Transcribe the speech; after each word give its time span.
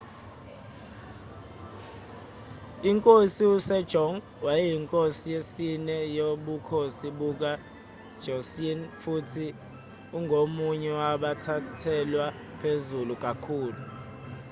inkosi 2.89 3.43
u-sejong 3.55 4.15
wayeyinkosi 4.45 5.25
yesine 5.35 5.95
yobukhosi 6.17 7.07
buka-joseon 7.17 8.79
futhi 9.01 9.47
ungomunye 10.17 10.91
wabathathelwa 10.99 12.25
phezulu 12.59 13.13
kakhulu 13.23 13.81